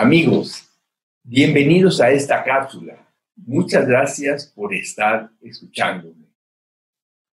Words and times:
Amigos, 0.00 0.64
bienvenidos 1.24 2.00
a 2.00 2.08
esta 2.12 2.44
cápsula. 2.44 3.04
Muchas 3.34 3.84
gracias 3.84 4.46
por 4.46 4.72
estar 4.72 5.28
escuchándome. 5.42 6.24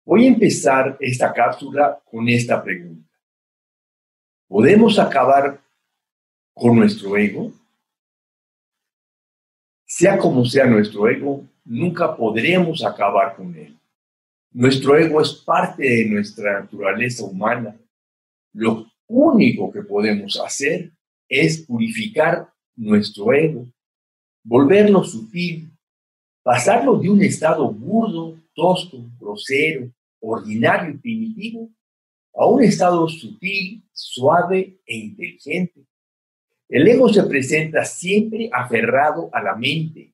Voy 0.05 0.25
a 0.25 0.29
empezar 0.31 0.97
esta 0.99 1.33
cápsula 1.33 2.03
con 2.05 2.29
esta 2.29 2.61
pregunta. 2.61 3.09
¿Podemos 4.49 4.99
acabar 4.99 5.63
con 6.53 6.75
nuestro 6.75 7.17
ego? 7.17 7.53
Sea 9.87 10.19
como 10.19 10.45
sea 10.45 10.67
nuestro 10.67 11.09
ego, 11.09 11.45
nunca 11.65 12.17
podremos 12.17 12.85
acabar 12.85 13.37
con 13.37 13.55
él. 13.55 13.79
Nuestro 14.51 14.99
ego 14.99 15.23
es 15.23 15.33
parte 15.33 15.85
de 15.85 16.07
nuestra 16.07 16.63
naturaleza 16.63 17.23
humana. 17.23 17.77
Lo 18.53 18.91
único 19.07 19.71
que 19.71 19.83
podemos 19.83 20.41
hacer 20.41 20.91
es 21.29 21.59
purificar 21.63 22.53
nuestro 22.77 23.33
ego, 23.33 23.67
volverlo 24.45 25.05
sutil, 25.05 25.71
pasarlo 26.43 26.97
de 26.99 27.11
un 27.11 27.23
estado 27.23 27.71
burdo, 27.71 28.39
tosco, 28.55 28.99
grosero, 29.21 29.91
ordinario 30.21 30.95
y 30.95 30.99
primitivo 30.99 31.71
a 32.35 32.47
un 32.47 32.63
estado 32.63 33.09
sutil, 33.09 33.83
suave 33.93 34.79
e 34.87 34.97
inteligente. 34.97 35.85
El 36.69 36.87
ego 36.87 37.09
se 37.09 37.25
presenta 37.25 37.85
siempre 37.85 38.49
aferrado 38.53 39.29
a 39.33 39.43
la 39.43 39.57
mente. 39.57 40.13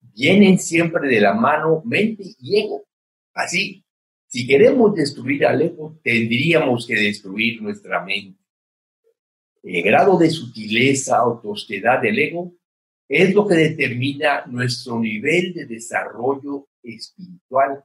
Vienen 0.00 0.58
siempre 0.58 1.08
de 1.08 1.20
la 1.20 1.34
mano 1.34 1.82
mente 1.84 2.24
y 2.38 2.60
ego. 2.60 2.84
Así, 3.34 3.84
si 4.26 4.46
queremos 4.46 4.94
destruir 4.94 5.46
al 5.46 5.62
ego, 5.62 5.98
tendríamos 6.02 6.86
que 6.86 6.94
destruir 6.94 7.62
nuestra 7.62 8.04
mente. 8.04 8.41
El 9.62 9.82
grado 9.82 10.18
de 10.18 10.28
sutileza 10.28 11.24
o 11.24 11.40
tostedad 11.40 12.02
del 12.02 12.18
ego 12.18 12.52
es 13.08 13.32
lo 13.34 13.46
que 13.46 13.54
determina 13.54 14.44
nuestro 14.46 14.98
nivel 14.98 15.52
de 15.54 15.66
desarrollo 15.66 16.68
espiritual, 16.82 17.84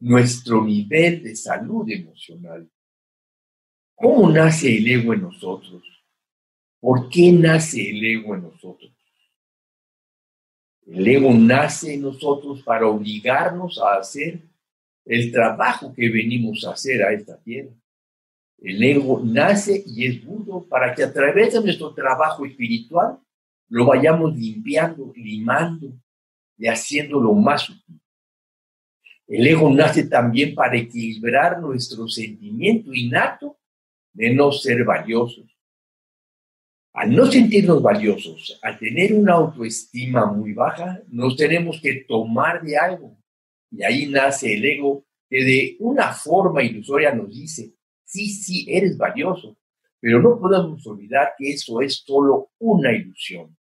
nuestro 0.00 0.64
nivel 0.64 1.22
de 1.22 1.36
salud 1.36 1.90
emocional. 1.90 2.70
¿Cómo 3.94 4.30
nace 4.30 4.78
el 4.78 4.86
ego 4.88 5.12
en 5.12 5.22
nosotros? 5.22 5.82
¿Por 6.80 7.08
qué 7.08 7.32
nace 7.32 7.90
el 7.90 8.04
ego 8.04 8.34
en 8.34 8.42
nosotros? 8.42 8.92
El 10.86 11.08
ego 11.08 11.32
nace 11.32 11.94
en 11.94 12.02
nosotros 12.02 12.62
para 12.62 12.86
obligarnos 12.86 13.78
a 13.78 13.96
hacer 13.96 14.40
el 15.04 15.32
trabajo 15.32 15.92
que 15.94 16.08
venimos 16.08 16.64
a 16.64 16.72
hacer 16.72 17.02
a 17.02 17.12
esta 17.12 17.38
tierra. 17.42 17.70
El 18.64 18.82
ego 18.82 19.20
nace 19.22 19.84
y 19.86 20.06
es 20.06 20.24
burdo 20.24 20.66
para 20.66 20.94
que 20.94 21.02
a 21.02 21.12
través 21.12 21.52
de 21.52 21.60
nuestro 21.60 21.92
trabajo 21.92 22.46
espiritual 22.46 23.18
lo 23.68 23.84
vayamos 23.84 24.34
limpiando, 24.34 25.12
limando 25.14 25.92
y 26.56 26.66
haciéndolo 26.66 27.34
más 27.34 27.68
útil. 27.68 28.00
El 29.26 29.46
ego 29.46 29.68
nace 29.68 30.04
también 30.04 30.54
para 30.54 30.78
equilibrar 30.78 31.60
nuestro 31.60 32.08
sentimiento 32.08 32.94
innato 32.94 33.58
de 34.14 34.32
no 34.32 34.50
ser 34.50 34.82
valiosos. 34.82 35.44
Al 36.94 37.14
no 37.14 37.26
sentirnos 37.26 37.82
valiosos, 37.82 38.58
al 38.62 38.78
tener 38.78 39.12
una 39.12 39.34
autoestima 39.34 40.24
muy 40.24 40.54
baja, 40.54 41.02
nos 41.08 41.36
tenemos 41.36 41.82
que 41.82 42.06
tomar 42.08 42.62
de 42.62 42.78
algo. 42.78 43.14
Y 43.70 43.82
ahí 43.82 44.06
nace 44.06 44.54
el 44.54 44.64
ego 44.64 45.04
que 45.28 45.44
de 45.44 45.76
una 45.80 46.14
forma 46.14 46.62
ilusoria 46.62 47.14
nos 47.14 47.28
dice, 47.28 47.74
sí, 48.14 48.28
sí, 48.28 48.66
eres 48.68 48.96
valioso, 48.96 49.56
pero 49.98 50.22
no 50.22 50.38
podemos 50.38 50.86
olvidar 50.86 51.32
que 51.36 51.50
eso 51.50 51.80
es 51.80 51.96
solo 52.06 52.52
una 52.60 52.92
ilusión. 52.92 53.56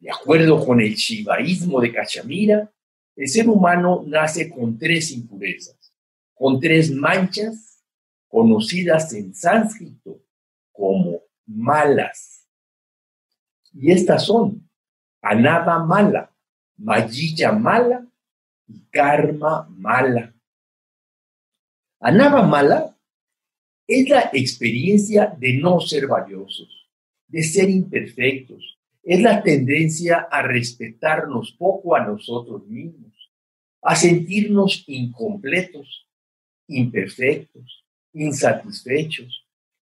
De 0.00 0.10
acuerdo 0.10 0.64
con 0.64 0.80
el 0.80 0.94
shivaísmo 0.94 1.78
de 1.80 1.92
Cachamira, 1.92 2.72
el 3.14 3.28
ser 3.28 3.48
humano 3.48 4.02
nace 4.06 4.48
con 4.48 4.78
tres 4.78 5.10
impurezas, 5.10 5.76
con 6.34 6.58
tres 6.58 6.90
manchas 6.90 7.84
conocidas 8.28 9.12
en 9.12 9.34
sánscrito 9.34 10.22
como 10.72 11.20
malas. 11.46 12.48
Y 13.74 13.92
estas 13.92 14.24
son 14.24 14.68
Anada 15.20 15.78
mala, 15.84 16.30
Mayilla 16.76 17.52
mala 17.52 18.06
y 18.66 18.80
Karma 18.90 19.66
mala. 19.70 20.34
Anada 22.00 22.42
mala 22.42 22.93
es 23.86 24.08
la 24.08 24.30
experiencia 24.32 25.34
de 25.38 25.54
no 25.54 25.80
ser 25.80 26.06
valiosos, 26.06 26.88
de 27.28 27.42
ser 27.42 27.68
imperfectos. 27.68 28.78
Es 29.02 29.20
la 29.20 29.42
tendencia 29.42 30.28
a 30.30 30.42
respetarnos 30.42 31.52
poco 31.58 31.94
a 31.94 32.04
nosotros 32.04 32.66
mismos, 32.66 33.12
a 33.82 33.94
sentirnos 33.94 34.84
incompletos, 34.86 36.08
imperfectos, 36.68 37.84
insatisfechos, 38.14 39.46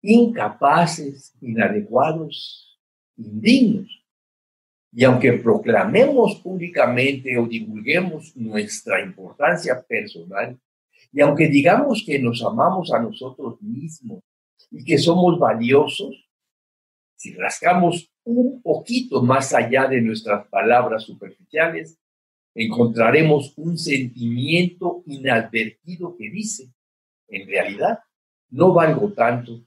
incapaces, 0.02 1.34
inadecuados, 1.40 2.80
indignos. 3.16 4.04
Y 4.92 5.04
aunque 5.04 5.34
proclamemos 5.34 6.36
públicamente 6.36 7.36
o 7.38 7.46
divulguemos 7.46 8.34
nuestra 8.36 9.00
importancia 9.02 9.84
personal, 9.86 10.58
y 11.12 11.20
aunque 11.20 11.48
digamos 11.48 12.02
que 12.04 12.18
nos 12.18 12.42
amamos 12.42 12.92
a 12.92 13.00
nosotros 13.00 13.60
mismos 13.62 14.22
y 14.70 14.84
que 14.84 14.98
somos 14.98 15.38
valiosos, 15.38 16.28
si 17.16 17.32
rascamos 17.34 18.10
un 18.24 18.60
poquito 18.60 19.22
más 19.22 19.54
allá 19.54 19.86
de 19.86 20.00
nuestras 20.00 20.46
palabras 20.48 21.04
superficiales, 21.04 21.98
encontraremos 22.54 23.54
un 23.56 23.78
sentimiento 23.78 25.02
inadvertido 25.06 26.16
que 26.16 26.30
dice, 26.30 26.72
en 27.28 27.46
realidad, 27.46 28.00
no 28.50 28.72
valgo 28.72 29.12
tanto, 29.12 29.64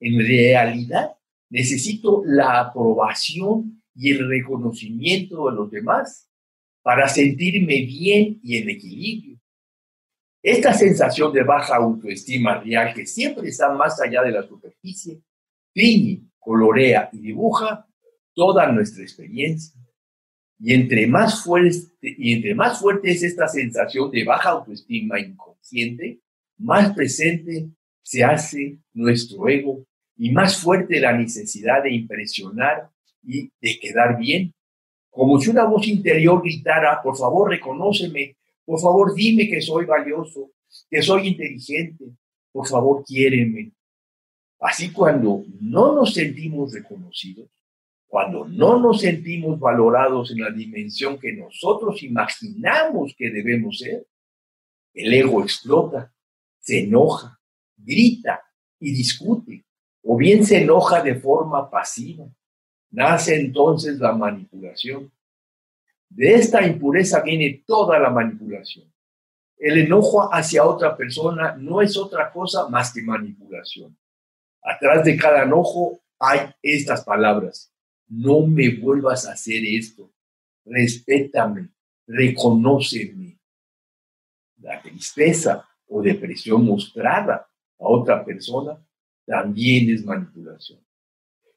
en 0.00 0.18
realidad 0.18 1.16
necesito 1.50 2.22
la 2.24 2.60
aprobación 2.60 3.82
y 3.94 4.10
el 4.10 4.28
reconocimiento 4.28 5.50
de 5.50 5.56
los 5.56 5.70
demás 5.70 6.30
para 6.82 7.08
sentirme 7.08 7.84
bien 7.84 8.40
y 8.42 8.56
en 8.56 8.70
equilibrio. 8.70 9.39
Esta 10.42 10.72
sensación 10.72 11.32
de 11.32 11.42
baja 11.42 11.76
autoestima 11.76 12.60
real 12.60 12.94
que 12.94 13.06
siempre 13.06 13.48
está 13.48 13.72
más 13.72 14.00
allá 14.00 14.22
de 14.22 14.32
la 14.32 14.42
superficie, 14.42 15.20
tiñe, 15.72 16.22
colorea 16.38 17.10
y 17.12 17.18
dibuja 17.18 17.86
toda 18.34 18.70
nuestra 18.72 19.02
experiencia. 19.02 19.78
Y 20.58 20.74
entre, 20.74 21.06
más 21.06 21.44
fuerte, 21.44 21.88
y 22.00 22.34
entre 22.34 22.54
más 22.54 22.80
fuerte 22.80 23.10
es 23.10 23.22
esta 23.22 23.48
sensación 23.48 24.10
de 24.10 24.24
baja 24.24 24.50
autoestima 24.50 25.20
inconsciente, 25.20 26.20
más 26.58 26.94
presente 26.94 27.70
se 28.02 28.24
hace 28.24 28.78
nuestro 28.92 29.48
ego 29.48 29.86
y 30.16 30.30
más 30.30 30.58
fuerte 30.58 31.00
la 31.00 31.12
necesidad 31.12 31.82
de 31.82 31.94
impresionar 31.94 32.90
y 33.22 33.50
de 33.60 33.78
quedar 33.80 34.18
bien. 34.18 34.52
Como 35.10 35.40
si 35.40 35.50
una 35.50 35.64
voz 35.64 35.86
interior 35.88 36.42
gritara, 36.42 37.00
por 37.02 37.16
favor, 37.16 37.50
reconóceme, 37.50 38.36
por 38.70 38.80
favor, 38.80 39.12
dime 39.16 39.48
que 39.48 39.60
soy 39.60 39.84
valioso, 39.84 40.52
que 40.88 41.02
soy 41.02 41.26
inteligente. 41.26 42.04
Por 42.52 42.68
favor, 42.68 43.04
quiéreme. 43.04 43.72
Así 44.60 44.92
cuando 44.92 45.42
no 45.60 45.92
nos 45.92 46.14
sentimos 46.14 46.72
reconocidos, 46.72 47.50
cuando 48.06 48.46
no 48.46 48.78
nos 48.78 49.00
sentimos 49.00 49.58
valorados 49.58 50.30
en 50.30 50.42
la 50.42 50.50
dimensión 50.52 51.18
que 51.18 51.32
nosotros 51.32 52.00
imaginamos 52.04 53.12
que 53.18 53.30
debemos 53.30 53.78
ser, 53.78 54.06
el 54.94 55.14
ego 55.14 55.42
explota, 55.42 56.14
se 56.60 56.84
enoja, 56.84 57.40
grita 57.76 58.40
y 58.78 58.92
discute, 58.92 59.64
o 60.04 60.16
bien 60.16 60.46
se 60.46 60.62
enoja 60.62 61.02
de 61.02 61.16
forma 61.16 61.68
pasiva. 61.68 62.24
Nace 62.92 63.34
entonces 63.34 63.98
la 63.98 64.12
manipulación. 64.12 65.10
De 66.10 66.34
esta 66.34 66.66
impureza 66.66 67.22
viene 67.22 67.62
toda 67.66 67.98
la 67.98 68.10
manipulación. 68.10 68.92
El 69.56 69.78
enojo 69.78 70.32
hacia 70.32 70.64
otra 70.64 70.96
persona 70.96 71.54
no 71.56 71.80
es 71.80 71.96
otra 71.96 72.32
cosa 72.32 72.68
más 72.68 72.92
que 72.92 73.02
manipulación. 73.02 73.96
Atrás 74.62 75.04
de 75.04 75.16
cada 75.16 75.44
enojo 75.44 76.00
hay 76.18 76.40
estas 76.62 77.04
palabras. 77.04 77.72
No 78.08 78.40
me 78.46 78.70
vuelvas 78.76 79.26
a 79.26 79.32
hacer 79.32 79.62
esto. 79.64 80.12
Respétame. 80.64 81.68
Reconóceme. 82.06 83.38
La 84.58 84.82
tristeza 84.82 85.66
o 85.86 86.02
depresión 86.02 86.64
mostrada 86.64 87.48
a 87.78 87.88
otra 87.88 88.24
persona 88.24 88.84
también 89.24 89.94
es 89.94 90.04
manipulación. 90.04 90.80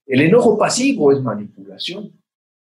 El 0.05 0.21
enojo 0.21 0.57
pasivo 0.57 1.11
es 1.11 1.21
manipulación. 1.21 2.22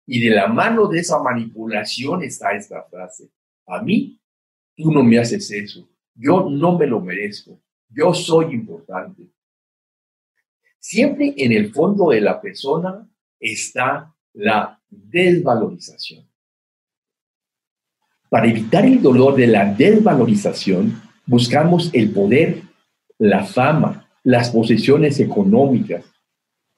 Y 0.05 0.19
de 0.19 0.35
la 0.35 0.47
mano 0.47 0.87
de 0.87 0.99
esa 0.99 1.21
manipulación 1.21 2.23
está 2.23 2.51
esta 2.53 2.83
frase. 2.83 3.29
A 3.67 3.81
mí, 3.81 4.19
tú 4.75 4.91
no 4.91 5.03
me 5.03 5.19
haces 5.19 5.49
eso. 5.51 5.87
Yo 6.15 6.49
no 6.49 6.77
me 6.77 6.87
lo 6.87 6.99
merezco. 6.99 7.61
Yo 7.89 8.13
soy 8.13 8.53
importante. 8.53 9.29
Siempre 10.79 11.33
en 11.37 11.51
el 11.51 11.71
fondo 11.71 12.09
de 12.09 12.21
la 12.21 12.41
persona 12.41 13.07
está 13.39 14.13
la 14.33 14.81
desvalorización. 14.89 16.27
Para 18.29 18.47
evitar 18.47 18.85
el 18.85 19.01
dolor 19.01 19.35
de 19.35 19.47
la 19.47 19.73
desvalorización, 19.73 21.01
buscamos 21.25 21.89
el 21.93 22.11
poder, 22.11 22.63
la 23.17 23.43
fama, 23.43 24.09
las 24.23 24.49
posesiones 24.51 25.19
económicas. 25.19 26.05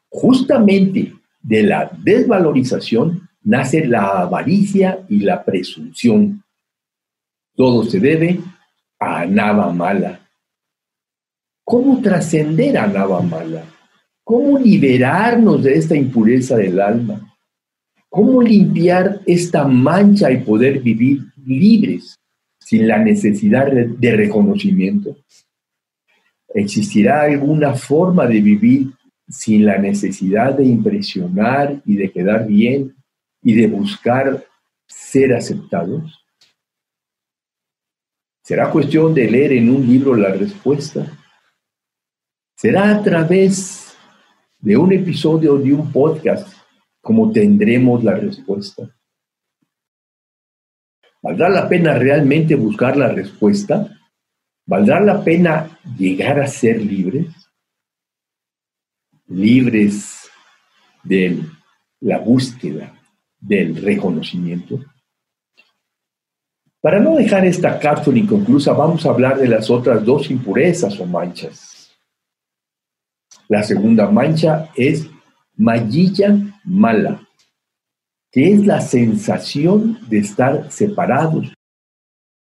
Justamente 0.10 1.14
de 1.44 1.64
la 1.64 1.92
desvalorización 2.02 3.30
nace 3.44 3.86
la 3.86 4.22
avaricia 4.22 5.06
y 5.10 5.20
la 5.20 5.44
presunción. 5.44 6.44
Todo 7.54 7.84
se 7.84 8.00
debe 8.00 8.40
a 9.00 9.26
nada 9.26 9.72
Mala. 9.72 10.22
¿Cómo 11.66 12.02
trascender 12.02 12.78
a 12.78 12.88
nada 12.88 13.22
Mala? 13.22 13.66
¿Cómo 14.24 14.58
liberarnos 14.58 15.62
de 15.64 15.76
esta 15.76 15.96
impureza 15.96 16.56
del 16.56 16.80
alma? 16.80 17.36
¿Cómo 18.10 18.42
limpiar 18.42 19.22
esta 19.26 19.68
mancha 19.68 20.32
y 20.32 20.38
poder 20.38 20.80
vivir 20.80 21.24
libres 21.46 22.18
sin 22.60 22.88
la 22.88 23.00
necesidad 23.00 23.70
de 23.72 24.16
reconocimiento? 24.16 25.18
¿Existirá 26.54 27.24
alguna 27.24 27.74
forma 27.74 28.28
de 28.28 28.40
vivir 28.40 28.94
sin 29.28 29.66
la 29.66 29.78
necesidad 29.78 30.54
de 30.58 30.66
impresionar 30.66 31.82
y 31.86 31.96
de 31.96 32.12
quedar 32.12 32.48
bien 32.48 32.96
y 33.42 33.54
de 33.54 33.68
buscar 33.68 34.46
ser 34.88 35.34
aceptados? 35.34 36.24
¿Será 38.44 38.70
cuestión 38.70 39.14
de 39.14 39.30
leer 39.30 39.54
en 39.54 39.70
un 39.70 39.88
libro 39.88 40.16
la 40.16 40.30
respuesta? 40.30 41.06
¿Será 42.58 42.92
a 42.92 43.02
través 43.02 43.96
de 44.60 44.78
un 44.78 44.92
episodio 44.94 45.58
de 45.58 45.74
un 45.74 45.92
podcast 45.92 46.54
como 47.02 47.32
tendremos 47.32 48.04
la 48.04 48.16
respuesta? 48.16 48.90
¿Valdrá 51.22 51.48
la 51.48 51.70
pena 51.70 51.94
realmente 51.98 52.56
buscar 52.56 52.98
la 52.98 53.08
respuesta? 53.08 53.98
¿Valdrá 54.66 55.00
la 55.00 55.24
pena 55.24 55.80
llegar 55.98 56.40
a 56.40 56.48
ser 56.48 56.82
libres? 56.82 57.43
Libres 59.34 60.30
de 61.04 61.44
la 62.02 62.20
búsqueda 62.20 62.94
del 63.40 63.76
reconocimiento. 63.82 64.80
Para 66.80 67.00
no 67.00 67.16
dejar 67.16 67.44
esta 67.46 67.80
cápsula 67.80 68.20
inconclusa, 68.20 68.74
vamos 68.74 69.06
a 69.06 69.10
hablar 69.10 69.40
de 69.40 69.48
las 69.48 69.72
otras 69.72 70.06
dos 70.06 70.30
impurezas 70.30 71.00
o 71.00 71.06
manchas. 71.08 71.92
La 73.48 73.64
segunda 73.64 74.08
mancha 74.10 74.70
es 74.76 75.10
mallilla 75.56 76.38
mala, 76.64 77.28
que 78.32 78.54
es 78.54 78.66
la 78.66 78.82
sensación 78.82 79.98
de 80.10 80.20
estar 80.20 80.72
separados. 80.72 81.52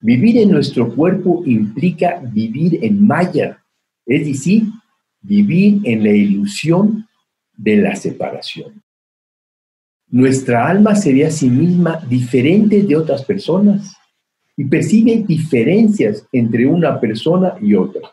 Vivir 0.01 0.39
en 0.39 0.53
nuestro 0.53 0.95
cuerpo 0.95 1.43
implica 1.45 2.21
vivir 2.23 2.85
en 2.85 3.05
malla, 3.05 3.65
es 4.07 4.27
decir, 4.27 4.65
vivir 5.21 5.81
en 5.85 6.03
la 6.03 6.11
ilusión 6.11 7.09
de 7.57 7.77
la 7.77 7.97
separación. 7.97 8.83
Nuestra 10.11 10.67
alma 10.67 10.95
sería 10.95 11.29
a 11.29 11.31
sí 11.31 11.51
misma 11.51 12.01
diferente 12.09 12.83
de 12.83 12.97
otras 12.97 13.25
personas 13.25 13.95
y 14.57 14.65
percibe 14.65 15.25
diferencias 15.27 16.27
entre 16.33 16.67
una 16.67 16.99
persona 16.99 17.55
y 17.61 17.75
otra. 17.75 18.11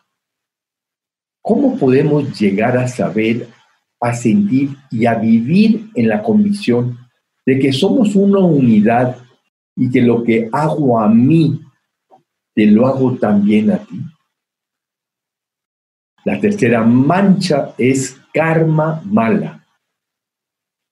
¿Cómo 1.42 1.78
podemos 1.78 2.38
llegar 2.40 2.78
a 2.78 2.88
saber, 2.88 3.48
a 4.02 4.14
sentir 4.14 4.70
y 4.92 5.06
a 5.06 5.16
vivir 5.16 5.90
en 5.96 6.10
la 6.10 6.22
convicción 6.22 6.98
de 7.46 7.60
que 7.60 7.72
somos 7.72 8.16
una 8.16 8.40
unidad 8.40 9.18
y 9.76 9.90
que 9.90 10.02
lo 10.02 10.24
que 10.24 10.50
hago 10.52 11.00
a 11.00 11.08
mí, 11.08 11.62
te 12.54 12.66
lo 12.66 12.88
hago 12.88 13.16
también 13.16 13.72
a 13.72 13.78
ti? 13.78 14.02
La 16.26 16.40
tercera 16.40 16.84
mancha 16.84 17.74
es 17.78 18.20
karma 18.34 19.02
mala. 19.06 19.66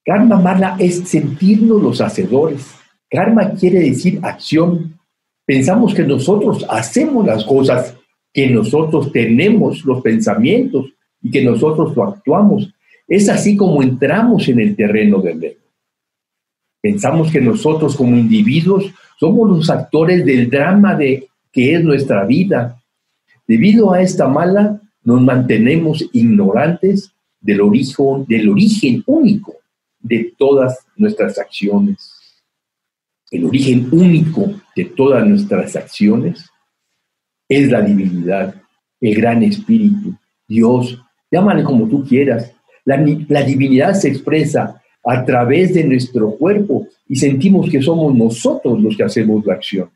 Karma 0.06 0.39
mala 0.39 0.77
es 0.80 1.09
sentirnos 1.09 1.81
los 1.81 2.00
hacedores. 2.00 2.74
Karma 3.09 3.51
quiere 3.51 3.80
decir 3.80 4.19
acción, 4.24 5.00
Pensamos 5.45 5.94
que 5.94 6.03
nosotros 6.03 6.65
hacemos 6.69 7.25
las 7.25 7.44
cosas, 7.44 7.95
que 8.33 8.50
nosotros 8.50 9.12
tenemos 9.12 9.83
los 9.83 10.01
pensamientos 10.01 10.94
y 11.21 11.30
que 11.31 11.44
nosotros 11.44 11.95
lo 11.95 12.03
actuamos. 12.06 12.74
Es 13.07 13.27
así 13.27 13.57
como 13.57 13.83
entramos 13.83 14.47
en 14.47 14.62
el 14.62 14.75
terreno 14.75 15.21
del 15.21 15.44
ego. 15.44 15.59
Pensamos 16.81 17.31
que 17.31 17.41
nosotros 17.41 17.95
como 17.95 18.15
individuos 18.15 18.86
somos 19.19 19.50
los 19.50 19.69
actores 19.69 20.25
del 20.25 20.50
drama 20.50 20.95
de 20.95 21.27
que 21.51 21.75
es 21.75 21.83
nuestra 21.83 22.25
vida. 22.25 22.81
Debido 23.47 23.91
a 23.91 24.01
esta 24.01 24.27
mala, 24.27 24.81
nos 25.03 25.21
mantenemos 25.21 26.03
ignorantes 26.13 27.11
del 27.39 27.61
origen, 27.61 28.25
del 28.27 28.50
origen 28.50 29.03
único 29.05 29.55
de 30.00 30.33
todas 30.38 30.79
nuestras 30.95 31.38
acciones 31.38 32.13
el 33.33 33.45
origen 33.45 33.89
único 33.91 34.61
de 34.75 34.85
todas 34.85 35.27
nuestras 35.27 35.75
acciones, 35.75 36.47
es 37.50 37.67
la 37.67 37.81
divinidad, 37.81 38.61
el 39.01 39.15
gran 39.15 39.41
espíritu, 39.41 40.15
Dios, 40.47 41.01
llámale 41.31 41.63
como 41.63 41.89
tú 41.89 42.05
quieras. 42.05 42.53
La, 42.85 43.03
la 43.27 43.41
divinidad 43.41 43.95
se 43.95 44.09
expresa 44.09 44.79
a 45.03 45.25
través 45.25 45.73
de 45.73 45.83
nuestro 45.83 46.29
cuerpo 46.35 46.88
y 47.07 47.15
sentimos 47.15 47.71
que 47.71 47.81
somos 47.81 48.13
nosotros 48.13 48.79
los 48.79 48.95
que 48.95 49.03
hacemos 49.03 49.44
la 49.47 49.55
acción. 49.55 49.89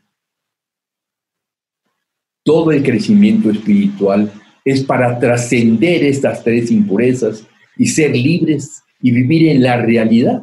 Todo 2.44 2.72
el 2.72 2.82
crecimiento 2.82 3.52
espiritual 3.52 4.32
es 4.68 4.84
para 4.84 5.18
trascender 5.18 6.04
estas 6.04 6.44
tres 6.44 6.70
impurezas 6.72 7.48
y 7.78 7.88
ser 7.88 8.12
libres 8.14 8.84
y 9.02 9.12
vivir 9.12 9.48
en 9.48 9.64
la 9.64 9.78
realidad 9.78 10.42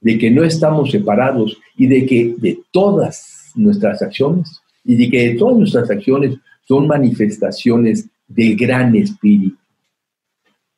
de 0.00 0.18
que 0.18 0.28
no 0.28 0.42
estamos 0.42 0.90
separados 0.90 1.56
y 1.76 1.86
de 1.86 2.04
que 2.04 2.34
de 2.36 2.58
todas 2.72 3.52
nuestras 3.54 4.02
acciones 4.02 4.60
y 4.84 4.96
de 4.96 5.08
que 5.08 5.28
de 5.28 5.34
todas 5.36 5.56
nuestras 5.56 5.88
acciones 5.88 6.36
son 6.66 6.88
manifestaciones 6.88 8.08
del 8.26 8.56
gran 8.56 8.96
espíritu. 8.96 9.56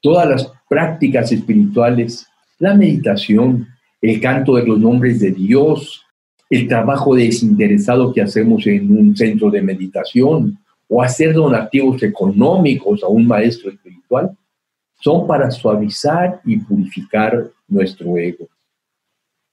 Todas 0.03 0.29
las 0.29 0.53
prácticas 0.69 1.33
espirituales, 1.33 2.27
la 2.59 2.75
meditación, 2.75 3.69
el 4.03 4.21
canto 4.21 4.57
de 4.57 4.67
los 4.67 4.79
nombres 4.79 5.19
de 5.19 5.31
Dios, 5.31 6.03
el 6.51 6.69
trabajo 6.69 7.15
desinteresado 7.15 8.13
que 8.13 8.21
hacemos 8.21 8.67
en 8.67 8.95
un 8.95 9.17
centro 9.17 9.51
de 9.51 9.63
meditación 9.63 10.59
o 10.93 11.03
hacer 11.03 11.33
donativos 11.33 12.03
económicos 12.03 13.03
a 13.03 13.09
un 13.09 13.27
maestro 13.27 13.71
espiritual, 13.71 14.37
son 15.01 15.27
para 15.27 15.51
suavizar 15.51 16.41
y 16.45 16.59
purificar 16.59 17.51
nuestro 17.67 18.19
ego 18.19 18.47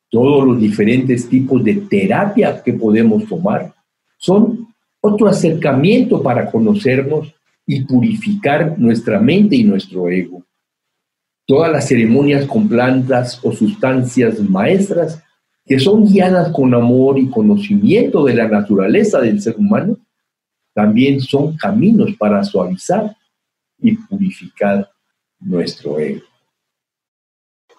todos 0.10 0.46
los 0.46 0.60
diferentes 0.60 1.30
tipos 1.30 1.64
de 1.64 1.76
terapia 1.76 2.62
que 2.64 2.74
podemos 2.74 3.26
tomar 3.28 3.74
son 4.18 4.68
otro 5.00 5.28
acercamiento 5.28 6.22
para 6.22 6.50
conocernos 6.52 7.34
y 7.66 7.82
purificar 7.82 8.78
nuestra 8.78 9.20
mente 9.20 9.56
y 9.56 9.64
nuestro 9.64 10.10
ego. 10.10 10.44
Todas 11.46 11.72
las 11.72 11.88
ceremonias 11.88 12.46
con 12.46 12.68
plantas 12.68 13.40
o 13.44 13.52
sustancias 13.52 14.40
maestras 14.42 15.24
que 15.66 15.80
son 15.80 16.06
guiadas 16.06 16.52
con 16.52 16.74
amor 16.74 17.20
y 17.20 17.30
conocimiento 17.30 18.26
de 18.26 18.34
la 18.34 18.48
naturaleza 18.48 19.22
del 19.22 19.40
ser 19.40 19.56
humano, 19.56 19.98
también 20.80 21.20
son 21.20 21.58
caminos 21.58 22.16
para 22.18 22.42
suavizar 22.42 23.14
y 23.82 23.98
purificar 23.98 24.90
nuestro 25.42 26.00
ego. 26.00 26.22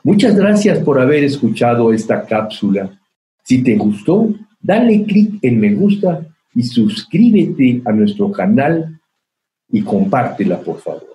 Muchas 0.03 0.37
gracias 0.37 0.81
por 0.81 1.01
haber 1.01 1.25
escuchado 1.25 1.95
esta 1.95 2.27
cápsula. 2.27 3.01
Si 3.43 3.63
te 3.63 3.75
gustó, 3.77 4.29
dale 4.61 5.03
clic 5.05 5.39
en 5.41 5.61
me 5.61 5.73
gusta 5.73 6.27
y 6.55 6.63
suscríbete 6.63 7.81
a 7.87 7.93
nuestro 7.93 8.31
canal 8.31 9.01
y 9.71 9.81
compártela, 9.81 10.61
por 10.61 10.79
favor. 10.79 11.10